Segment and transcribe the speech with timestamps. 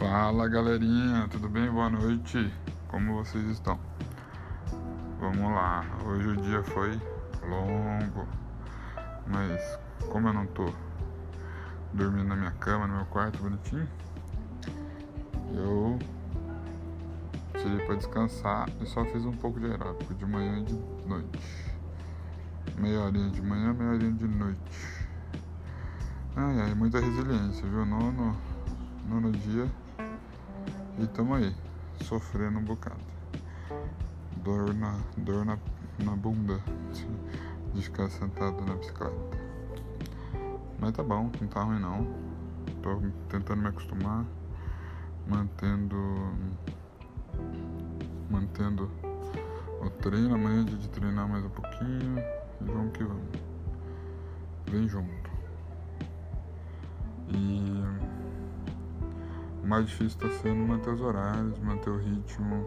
[0.00, 1.70] Fala galerinha, tudo bem?
[1.70, 2.50] Boa noite,
[2.88, 3.78] como vocês estão?
[5.20, 6.98] Vamos lá, hoje o dia foi
[7.46, 8.26] longo,
[9.26, 9.78] mas
[10.10, 10.72] como eu não tô
[11.92, 13.86] dormindo na minha cama, no meu quarto bonitinho,
[15.52, 15.98] eu
[17.58, 21.76] tirei pra descansar e só fiz um pouco de aeróbico de manhã e de noite.
[22.78, 25.06] Meia horinha de manhã, meia horinha de noite.
[26.34, 27.84] Ai ai, muita resiliência, viu?
[27.84, 28.34] Nono,
[29.06, 29.68] nono dia
[31.00, 31.54] e tamo aí,
[32.02, 33.00] sofrendo um bocado.
[34.36, 35.58] Dor na, dor na,
[36.04, 36.60] na bunda
[37.72, 39.16] de ficar sentado na bicicleta.
[40.78, 42.06] Mas tá bom, não tá ruim não.
[42.82, 44.26] Tô tentando me acostumar,
[45.26, 45.96] mantendo.
[48.30, 48.90] Mantendo
[49.80, 52.18] o treino, amanhã é de treinar mais um pouquinho
[52.60, 53.24] e vamos que vamos.
[54.66, 55.30] Vem junto.
[57.28, 58.09] E
[59.70, 62.66] mais difícil está sendo manter os horários, manter o ritmo,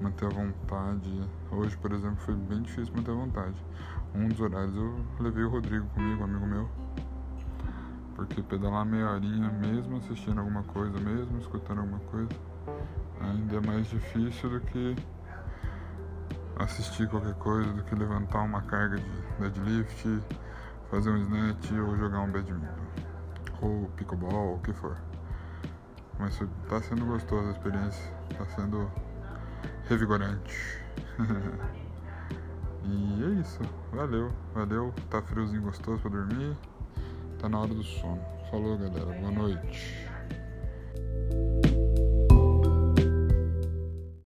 [0.00, 1.28] manter a vontade.
[1.52, 3.54] Hoje, por exemplo, foi bem difícil manter a vontade.
[4.14, 6.70] Um dos horários eu levei o Rodrigo comigo, amigo meu.
[8.14, 12.30] Porque pedalar meia horinha, mesmo assistindo alguma coisa, mesmo escutando alguma coisa,
[13.20, 14.96] ainda é mais difícil do que
[16.60, 20.22] assistir qualquer coisa, do que levantar uma carga de deadlift,
[20.90, 22.68] fazer um snatch ou jogar um badminton.
[23.60, 25.09] Ou pickleball, o que for.
[26.20, 28.04] Mas tá sendo gostosa a experiência,
[28.36, 28.90] tá sendo
[29.88, 30.78] revigorante.
[32.84, 33.58] e é isso,
[33.90, 36.54] valeu, valeu, tá friozinho gostoso pra dormir,
[37.38, 38.20] tá na hora do sono.
[38.50, 40.10] Falou galera, boa noite.